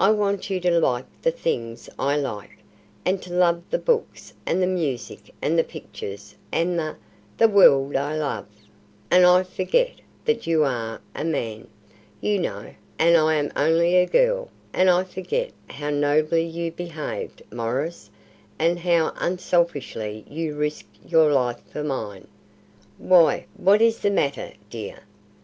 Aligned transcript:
I 0.00 0.10
want 0.10 0.50
you 0.50 0.58
to 0.62 0.80
like 0.80 1.06
the 1.22 1.30
things 1.30 1.88
I 1.96 2.16
like, 2.16 2.58
and 3.06 3.22
to 3.22 3.32
love 3.32 3.62
the 3.70 3.78
books 3.78 4.32
and 4.44 4.60
the 4.60 4.66
music 4.66 5.32
and 5.40 5.56
the 5.56 5.62
pictures 5.62 6.34
and 6.50 6.76
the 6.76 6.96
the 7.36 7.46
World 7.46 7.94
I 7.94 8.16
love; 8.16 8.48
and 9.12 9.24
I 9.24 9.44
forget 9.44 9.92
that 10.24 10.44
you 10.44 10.64
are 10.64 11.00
a 11.14 11.22
man, 11.24 11.68
you 12.20 12.40
know, 12.40 12.74
and 12.98 13.16
I 13.16 13.34
am 13.36 13.52
only 13.54 13.94
a 13.94 14.08
girl; 14.08 14.48
and 14.72 14.90
I 14.90 15.04
forget 15.04 15.52
how 15.68 15.90
nobly 15.90 16.42
you 16.44 16.72
behaved, 16.72 17.40
Maurice, 17.52 18.10
and 18.58 18.80
how 18.80 19.12
unselfishly 19.18 20.24
you 20.28 20.56
risked 20.56 20.96
your 21.06 21.30
life 21.32 21.62
for 21.70 21.84
mine. 21.84 22.26
Why, 22.98 23.46
what 23.56 23.80
is 23.80 24.00
the 24.00 24.10
matter, 24.10 24.52
dear?" 24.68 25.04